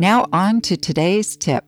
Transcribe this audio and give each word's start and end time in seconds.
Now, 0.00 0.26
on 0.32 0.60
to 0.60 0.76
today's 0.76 1.36
tip. 1.36 1.64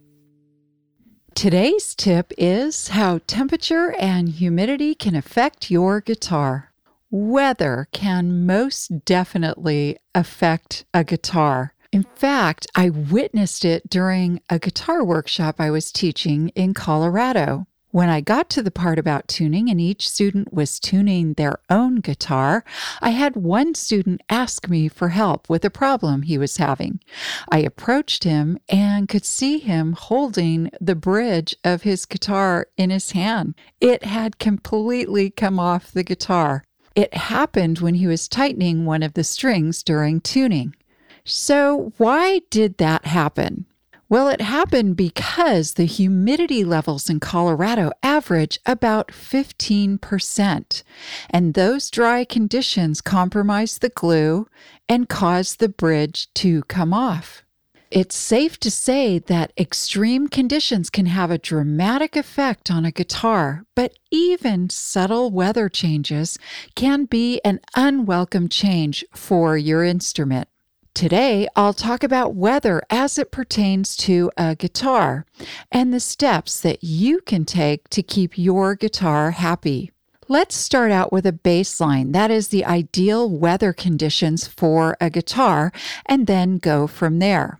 Today's 1.35 1.97
tip 1.97 2.33
is 2.39 2.87
how 2.87 3.19
temperature 3.27 3.93
and 3.99 4.29
humidity 4.29 4.95
can 4.95 5.17
affect 5.17 5.69
your 5.69 6.01
guitar. 6.01 6.73
Weather 7.11 7.89
can 7.91 8.47
most 8.47 9.05
definitely 9.05 9.99
affect 10.15 10.85
a 10.95 11.03
guitar. 11.03 11.75
In 11.91 12.05
fact, 12.15 12.69
I 12.77 12.91
witnessed 12.91 13.65
it 13.65 13.91
during 13.91 14.41
a 14.49 14.61
guitar 14.61 15.03
workshop 15.03 15.57
I 15.59 15.73
was 15.73 15.91
teaching 15.91 16.51
in 16.51 16.73
Colorado. 16.73 17.67
When 17.93 18.09
I 18.09 18.21
got 18.21 18.49
to 18.51 18.63
the 18.63 18.71
part 18.71 19.01
about 19.01 19.27
tuning 19.27 19.69
and 19.69 19.81
each 19.81 20.09
student 20.09 20.53
was 20.53 20.79
tuning 20.79 21.33
their 21.33 21.59
own 21.69 21.97
guitar, 21.97 22.63
I 23.01 23.11
had 23.11 23.35
one 23.35 23.75
student 23.75 24.21
ask 24.31 24.69
me 24.69 24.87
for 24.87 25.09
help 25.09 25.51
with 25.51 25.65
a 25.65 25.71
problem 25.71 26.23
he 26.23 26.39
was 26.39 26.59
having. 26.59 27.01
I 27.49 27.59
approached 27.59 28.23
him 28.23 28.61
and 28.69 29.09
could 29.09 29.25
see 29.25 29.59
him 29.59 29.95
holding 29.95 30.71
the 30.81 30.95
bridge 30.95 31.57
of 31.65 31.83
his 31.83 32.07
guitar 32.07 32.69
in 32.77 32.91
his 32.91 33.11
hand. 33.11 33.55
It 33.81 34.05
had 34.05 34.39
completely 34.39 35.29
come 35.29 35.59
off 35.59 35.91
the 35.91 36.05
guitar. 36.05 36.63
It 36.95 37.13
happened 37.15 37.81
when 37.81 37.95
he 37.95 38.07
was 38.07 38.29
tightening 38.29 38.85
one 38.85 39.03
of 39.03 39.15
the 39.15 39.25
strings 39.25 39.83
during 39.83 40.21
tuning. 40.21 40.77
So, 41.25 41.93
why 41.97 42.43
did 42.51 42.79
that 42.79 43.07
happen? 43.07 43.67
Well, 44.11 44.27
it 44.27 44.41
happened 44.41 44.97
because 44.97 45.75
the 45.75 45.85
humidity 45.85 46.65
levels 46.65 47.09
in 47.09 47.21
Colorado 47.21 47.93
average 48.03 48.59
about 48.67 49.13
15%, 49.13 50.83
and 51.31 51.55
those 51.55 51.91
dry 51.91 52.25
conditions 52.25 53.01
compromise 53.01 53.79
the 53.79 53.89
glue 53.89 54.49
and 54.89 55.09
cause 55.09 55.55
the 55.55 55.69
bridge 55.69 56.27
to 56.35 56.63
come 56.65 56.93
off. 56.93 57.45
It's 57.93 58.17
safe 58.17 58.59
to 58.61 58.71
say 58.71 59.21
that 59.21 59.53
extreme 59.57 60.27
conditions 60.27 60.91
can 60.91 61.07
have 61.07 61.31
a 61.31 61.39
dramatic 61.39 62.17
effect 62.17 62.69
on 62.69 62.85
a 62.85 62.91
guitar, 62.91 63.65
but 63.77 63.93
even 64.11 64.71
subtle 64.71 65.31
weather 65.31 65.69
changes 65.69 66.37
can 66.75 67.05
be 67.05 67.41
an 67.45 67.61
unwelcome 67.77 68.49
change 68.49 69.05
for 69.15 69.57
your 69.57 69.85
instrument. 69.85 70.49
Today, 70.95 71.49
I'll 71.57 71.73
talk 71.73 72.03
about 72.03 72.35
weather 72.35 72.83
as 72.91 73.17
it 73.17 73.31
pertains 73.31 73.97
to 73.99 74.31
a 74.37 74.55
guitar 74.55 75.25
and 75.71 75.95
the 75.95 76.01
steps 76.01 76.61
that 76.61 76.83
you 76.83 77.21
can 77.21 77.45
take 77.45 77.89
to 77.91 78.03
keep 78.03 78.37
your 78.37 78.75
guitar 78.75 79.31
happy. 79.31 79.93
Let's 80.29 80.57
start 80.57 80.91
out 80.91 81.13
with 81.13 81.27
a 81.27 81.33
baseline, 81.33 82.13
that 82.13 82.31
is 82.31 82.49
the 82.49 82.65
ideal 82.65 83.31
weather 83.31 83.73
conditions 83.73 84.47
for 84.47 84.97
a 85.01 85.11
guitar, 85.11 85.73
and 86.07 86.27
then 86.27 86.59
go 86.59 86.87
from 86.87 87.19
there. 87.19 87.60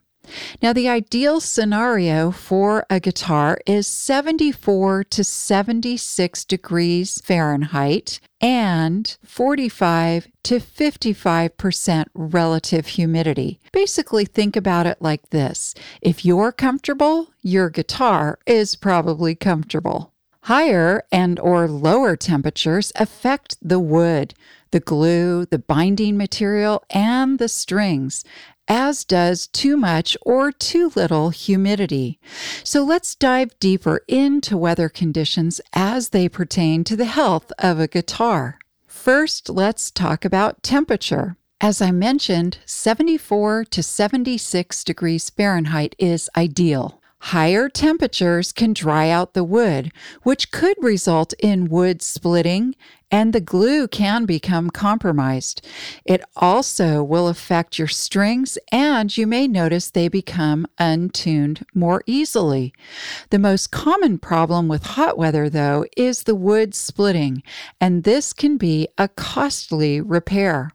Now, 0.63 0.73
the 0.73 0.89
ideal 0.89 1.41
scenario 1.41 2.31
for 2.31 2.85
a 2.89 3.01
guitar 3.01 3.59
is 3.67 3.87
74 3.87 5.05
to 5.05 5.25
76 5.25 6.45
degrees 6.45 7.21
Fahrenheit 7.23 8.21
and 8.41 9.17
45 9.25 10.29
to 10.45 10.59
55% 10.59 12.05
relative 12.15 12.87
humidity. 12.87 13.61
Basically, 13.73 14.25
think 14.25 14.57
about 14.57 14.87
it 14.87 14.99
like 15.01 15.29
this 15.31 15.75
if 16.01 16.25
you're 16.25 16.53
comfortable, 16.53 17.31
your 17.43 17.71
guitar 17.71 18.39
is 18.47 18.77
probably 18.77 19.35
comfortable. 19.35 20.10
Higher 20.45 21.05
and 21.13 21.39
or 21.39 21.69
lower 21.69 22.17
temperatures 22.17 22.93
affect 22.97 23.57
the 23.61 23.79
wood, 23.79 24.35
the 24.71 24.81
glue, 24.81 25.45
the 25.45 25.59
binding 25.59 26.17
material, 26.17 26.83
and 26.91 27.39
the 27.39 27.49
strings, 27.49 28.25
as 28.67 29.05
does 29.05 29.49
too 29.49 29.77
much 29.77 30.17
or 30.23 30.51
too 30.51 30.93
little 30.95 31.31
humidity. 31.31 32.19
So 32.65 32.83
let's 32.85 33.15
dive 33.15 33.59
deeper 33.59 34.03
into 34.09 34.57
weather 34.57 34.89
conditions 34.89 35.61
as 35.75 36.11
they 36.11 36.29
pertain 36.29 36.85
to 36.85 36.97
the 36.97 37.05
health 37.05 37.53
of 37.59 37.79
a 37.79 37.89
guitar. 37.89 38.59
First, 38.87 39.51
let's 39.51 39.91
talk 39.91 40.25
about 40.25 40.63
temperature. 40.63 41.37
As 41.61 41.83
I 41.83 41.91
mentioned, 41.91 42.59
74 42.65 43.65
to 43.65 43.83
76 43.83 44.85
degrees 44.85 45.29
Fahrenheit 45.29 45.95
is 45.99 46.31
ideal. 46.37 47.00
Higher 47.21 47.69
temperatures 47.69 48.51
can 48.51 48.73
dry 48.73 49.09
out 49.11 49.35
the 49.35 49.45
wood, 49.45 49.93
which 50.23 50.51
could 50.51 50.77
result 50.83 51.33
in 51.39 51.69
wood 51.69 52.03
splitting 52.03 52.75
and 53.11 53.33
the 53.33 53.41
glue 53.41 53.89
can 53.89 54.25
become 54.25 54.71
compromised. 54.71 55.67
It 56.05 56.23
also 56.37 57.03
will 57.03 57.29
affect 57.29 57.79
your 57.79 57.89
strings, 57.89 58.57
and 58.71 59.17
you 59.17 59.27
may 59.27 59.49
notice 59.49 59.91
they 59.91 60.09
become 60.09 60.67
untuned 60.79 61.67
more 61.75 62.03
easily. 62.07 62.73
The 63.31 63.39
most 63.39 63.71
common 63.71 64.19
problem 64.19 64.69
with 64.69 64.85
hot 64.85 65.19
weather, 65.19 65.49
though, 65.49 65.85
is 65.97 66.23
the 66.23 66.37
wood 66.37 66.75
splitting, 66.75 67.43
and 67.81 68.05
this 68.05 68.33
can 68.33 68.57
be 68.57 68.89
a 68.97 69.09
costly 69.09 70.01
repair. 70.01 70.71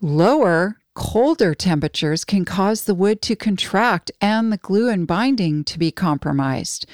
Lower 0.00 0.78
Colder 0.96 1.54
temperatures 1.54 2.24
can 2.24 2.46
cause 2.46 2.84
the 2.84 2.94
wood 2.94 3.20
to 3.20 3.36
contract 3.36 4.10
and 4.18 4.50
the 4.50 4.56
glue 4.56 4.88
and 4.88 5.06
binding 5.06 5.62
to 5.64 5.78
be 5.78 5.90
compromised. 5.90 6.86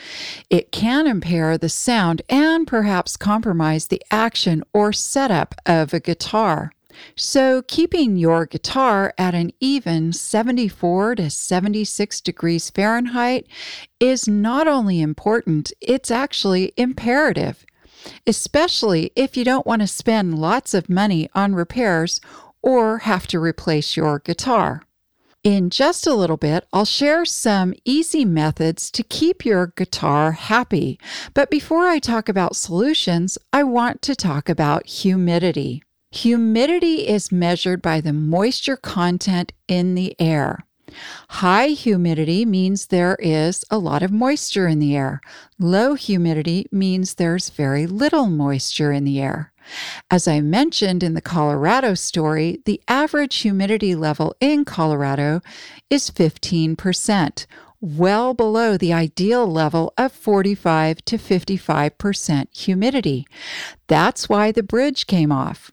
It 0.50 0.72
can 0.72 1.06
impair 1.06 1.56
the 1.56 1.68
sound 1.68 2.20
and 2.28 2.66
perhaps 2.66 3.16
compromise 3.16 3.86
the 3.86 4.02
action 4.10 4.64
or 4.72 4.92
setup 4.92 5.54
of 5.66 5.94
a 5.94 6.00
guitar. 6.00 6.72
So, 7.14 7.62
keeping 7.62 8.16
your 8.16 8.44
guitar 8.44 9.14
at 9.16 9.36
an 9.36 9.52
even 9.60 10.12
74 10.12 11.14
to 11.14 11.30
76 11.30 12.20
degrees 12.22 12.70
Fahrenheit 12.70 13.46
is 14.00 14.26
not 14.26 14.66
only 14.66 15.00
important, 15.00 15.72
it's 15.80 16.10
actually 16.10 16.72
imperative, 16.76 17.64
especially 18.26 19.12
if 19.14 19.36
you 19.36 19.44
don't 19.44 19.66
want 19.66 19.80
to 19.82 19.86
spend 19.86 20.40
lots 20.40 20.74
of 20.74 20.90
money 20.90 21.30
on 21.36 21.54
repairs 21.54 22.20
or 22.62 22.98
have 22.98 23.26
to 23.28 23.38
replace 23.38 23.96
your 23.96 24.18
guitar. 24.18 24.82
In 25.44 25.70
just 25.70 26.06
a 26.06 26.14
little 26.14 26.36
bit, 26.36 26.66
I'll 26.72 26.84
share 26.84 27.24
some 27.24 27.74
easy 27.84 28.24
methods 28.24 28.92
to 28.92 29.02
keep 29.02 29.44
your 29.44 29.72
guitar 29.76 30.32
happy. 30.32 31.00
But 31.34 31.50
before 31.50 31.88
I 31.88 31.98
talk 31.98 32.28
about 32.28 32.54
solutions, 32.54 33.38
I 33.52 33.64
want 33.64 34.02
to 34.02 34.14
talk 34.14 34.48
about 34.48 34.86
humidity. 34.86 35.82
Humidity 36.12 37.08
is 37.08 37.32
measured 37.32 37.82
by 37.82 38.00
the 38.00 38.12
moisture 38.12 38.76
content 38.76 39.52
in 39.66 39.96
the 39.96 40.14
air. 40.20 40.64
High 41.28 41.68
humidity 41.68 42.44
means 42.44 42.86
there 42.86 43.16
is 43.18 43.64
a 43.70 43.78
lot 43.78 44.02
of 44.02 44.10
moisture 44.10 44.66
in 44.66 44.78
the 44.78 44.96
air. 44.96 45.20
Low 45.58 45.94
humidity 45.94 46.66
means 46.70 47.14
there's 47.14 47.50
very 47.50 47.86
little 47.86 48.26
moisture 48.26 48.92
in 48.92 49.04
the 49.04 49.20
air. 49.20 49.52
As 50.10 50.26
I 50.26 50.40
mentioned 50.40 51.02
in 51.02 51.14
the 51.14 51.20
Colorado 51.20 51.94
story, 51.94 52.60
the 52.64 52.80
average 52.88 53.36
humidity 53.36 53.94
level 53.94 54.34
in 54.40 54.64
Colorado 54.64 55.40
is 55.88 56.10
15%, 56.10 57.46
well 57.80 58.34
below 58.34 58.76
the 58.76 58.92
ideal 58.92 59.46
level 59.46 59.92
of 59.96 60.12
45 60.12 61.04
to 61.04 61.18
55% 61.18 62.56
humidity. 62.56 63.26
That's 63.86 64.28
why 64.28 64.52
the 64.52 64.62
bridge 64.62 65.06
came 65.06 65.32
off. 65.32 65.70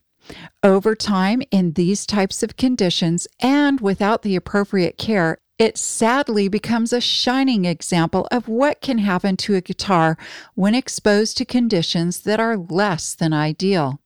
Over 0.63 0.94
time, 0.94 1.41
in 1.51 1.71
these 1.73 2.06
types 2.06 2.44
of 2.44 2.57
conditions 2.57 3.29
and 3.39 3.79
without 3.79 4.23
the 4.23 4.35
appropriate 4.35 4.97
care, 4.97 5.38
it 5.57 5.77
sadly 5.77 6.50
becomes 6.50 6.91
a 6.91 7.00
shining 7.00 7.63
example 7.63 8.27
of 8.29 8.50
what 8.50 8.81
can 8.81 8.97
happen 8.97 9.38
to 9.38 9.56
a 9.56 9.61
guitar 9.61 10.17
when 10.56 10.75
exposed 10.75 11.38
to 11.38 11.45
conditions 11.45 12.19
that 12.21 12.41
are 12.41 12.57
less 12.57 13.15
than 13.15 13.31
ideal. 13.31 14.01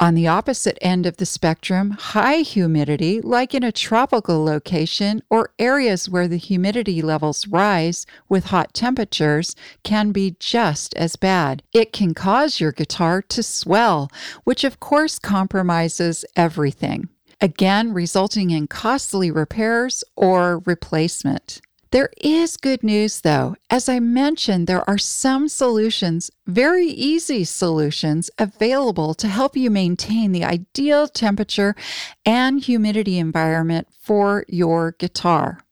On 0.00 0.14
the 0.14 0.26
opposite 0.28 0.78
end 0.80 1.06
of 1.06 1.16
the 1.16 1.26
spectrum, 1.26 1.90
high 1.92 2.38
humidity, 2.38 3.20
like 3.20 3.54
in 3.54 3.62
a 3.62 3.72
tropical 3.72 4.44
location 4.44 5.22
or 5.30 5.52
areas 5.58 6.08
where 6.08 6.28
the 6.28 6.36
humidity 6.36 7.02
levels 7.02 7.46
rise 7.46 8.06
with 8.28 8.46
hot 8.46 8.74
temperatures, 8.74 9.54
can 9.82 10.12
be 10.12 10.36
just 10.38 10.94
as 10.94 11.16
bad. 11.16 11.62
It 11.72 11.92
can 11.92 12.14
cause 12.14 12.60
your 12.60 12.72
guitar 12.72 13.22
to 13.22 13.42
swell, 13.42 14.10
which 14.44 14.64
of 14.64 14.80
course 14.80 15.18
compromises 15.18 16.24
everything, 16.36 17.08
again, 17.40 17.92
resulting 17.92 18.50
in 18.50 18.66
costly 18.66 19.30
repairs 19.30 20.04
or 20.16 20.62
replacement. 20.66 21.60
There 21.92 22.08
is 22.22 22.56
good 22.56 22.82
news 22.82 23.20
though. 23.20 23.54
As 23.68 23.86
I 23.86 24.00
mentioned, 24.00 24.66
there 24.66 24.88
are 24.88 24.96
some 24.96 25.46
solutions, 25.46 26.30
very 26.46 26.86
easy 26.86 27.44
solutions, 27.44 28.30
available 28.38 29.12
to 29.12 29.28
help 29.28 29.58
you 29.58 29.70
maintain 29.70 30.32
the 30.32 30.42
ideal 30.42 31.06
temperature 31.06 31.76
and 32.24 32.62
humidity 32.62 33.18
environment 33.18 33.88
for 34.00 34.46
your 34.48 34.92
guitar. 34.92 35.66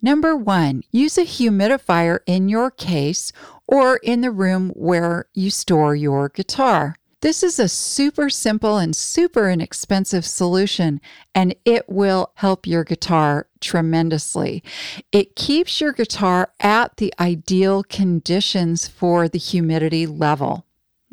Number 0.00 0.34
one, 0.34 0.82
use 0.92 1.18
a 1.18 1.24
humidifier 1.24 2.20
in 2.24 2.48
your 2.48 2.70
case 2.70 3.30
or 3.66 3.98
in 3.98 4.22
the 4.22 4.30
room 4.30 4.70
where 4.70 5.26
you 5.34 5.50
store 5.50 5.94
your 5.94 6.30
guitar. 6.30 6.96
This 7.22 7.42
is 7.42 7.58
a 7.58 7.68
super 7.68 8.28
simple 8.28 8.76
and 8.76 8.94
super 8.94 9.48
inexpensive 9.48 10.26
solution, 10.26 11.00
and 11.34 11.54
it 11.64 11.88
will 11.88 12.32
help 12.34 12.66
your 12.66 12.84
guitar 12.84 13.48
tremendously. 13.60 14.62
It 15.12 15.34
keeps 15.34 15.80
your 15.80 15.92
guitar 15.92 16.52
at 16.60 16.98
the 16.98 17.14
ideal 17.18 17.82
conditions 17.84 18.86
for 18.86 19.28
the 19.28 19.38
humidity 19.38 20.06
level. 20.06 20.65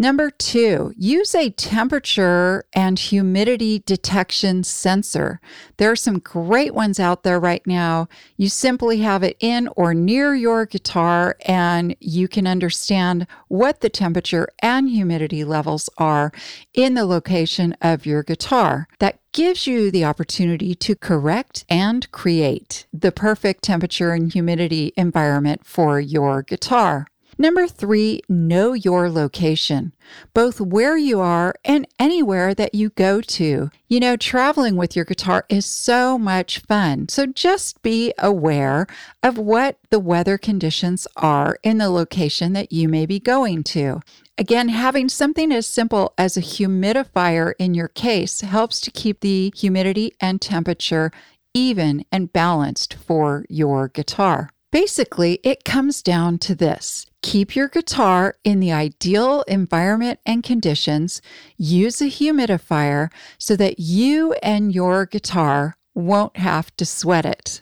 Number 0.03 0.31
two, 0.31 0.93
use 0.97 1.33
a 1.33 1.51
temperature 1.51 2.65
and 2.73 2.99
humidity 2.99 3.79
detection 3.85 4.65
sensor. 4.65 5.39
There 5.77 5.89
are 5.89 5.95
some 5.95 6.19
great 6.19 6.73
ones 6.73 6.99
out 6.99 7.23
there 7.23 7.39
right 7.39 7.65
now. 7.65 8.09
You 8.35 8.49
simply 8.49 8.97
have 8.97 9.23
it 9.23 9.37
in 9.39 9.69
or 9.77 9.93
near 9.93 10.35
your 10.35 10.65
guitar, 10.65 11.37
and 11.45 11.95
you 12.01 12.27
can 12.27 12.47
understand 12.47 13.27
what 13.47 13.79
the 13.79 13.87
temperature 13.87 14.49
and 14.61 14.89
humidity 14.89 15.45
levels 15.45 15.89
are 15.97 16.33
in 16.73 16.95
the 16.95 17.05
location 17.05 17.73
of 17.81 18.05
your 18.05 18.23
guitar. 18.23 18.89
That 18.99 19.19
gives 19.31 19.67
you 19.67 19.89
the 19.89 20.03
opportunity 20.03 20.75
to 20.75 20.97
correct 20.97 21.63
and 21.69 22.11
create 22.11 22.87
the 22.91 23.13
perfect 23.13 23.63
temperature 23.63 24.11
and 24.11 24.33
humidity 24.33 24.91
environment 24.97 25.65
for 25.65 26.01
your 26.01 26.43
guitar. 26.43 27.07
Number 27.43 27.67
three, 27.67 28.21
know 28.29 28.71
your 28.71 29.09
location, 29.09 29.91
both 30.33 30.61
where 30.61 30.95
you 30.95 31.19
are 31.19 31.53
and 31.65 31.85
anywhere 31.99 32.55
that 32.55 32.73
you 32.73 32.91
go 32.91 33.19
to. 33.19 33.69
You 33.89 33.99
know, 33.99 34.15
traveling 34.15 34.77
with 34.77 34.95
your 34.95 35.03
guitar 35.03 35.45
is 35.49 35.65
so 35.65 36.17
much 36.17 36.59
fun. 36.59 37.09
So 37.09 37.25
just 37.25 37.81
be 37.81 38.13
aware 38.17 38.87
of 39.21 39.37
what 39.37 39.77
the 39.89 39.99
weather 39.99 40.37
conditions 40.37 41.05
are 41.17 41.57
in 41.63 41.79
the 41.79 41.89
location 41.89 42.53
that 42.53 42.71
you 42.71 42.87
may 42.87 43.05
be 43.05 43.19
going 43.19 43.63
to. 43.75 43.99
Again, 44.37 44.69
having 44.69 45.09
something 45.09 45.51
as 45.51 45.67
simple 45.67 46.13
as 46.17 46.37
a 46.37 46.41
humidifier 46.41 47.55
in 47.59 47.73
your 47.73 47.89
case 47.89 48.39
helps 48.39 48.79
to 48.79 48.89
keep 48.89 49.19
the 49.19 49.51
humidity 49.53 50.13
and 50.21 50.39
temperature 50.39 51.11
even 51.53 52.05
and 52.09 52.31
balanced 52.31 52.93
for 52.93 53.45
your 53.49 53.89
guitar. 53.89 54.52
Basically, 54.73 55.39
it 55.43 55.63
comes 55.63 56.01
down 56.01 56.39
to 56.39 56.55
this 56.55 57.05
keep 57.21 57.55
your 57.55 57.67
guitar 57.67 58.37
in 58.43 58.59
the 58.59 58.71
ideal 58.71 59.43
environment 59.43 60.19
and 60.25 60.41
conditions, 60.41 61.21
use 61.57 62.01
a 62.01 62.05
humidifier 62.05 63.11
so 63.37 63.55
that 63.55 63.79
you 63.79 64.33
and 64.41 64.73
your 64.73 65.05
guitar 65.05 65.75
won't 65.93 66.37
have 66.37 66.75
to 66.77 66.87
sweat 66.87 67.23
it. 67.23 67.61